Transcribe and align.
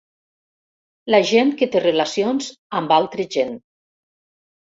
La 1.15 1.19
gent 1.31 1.51
que 1.59 1.67
té 1.75 1.83
relacions 1.83 2.49
amb 2.79 2.93
altre 2.99 3.27
gent. 3.37 3.55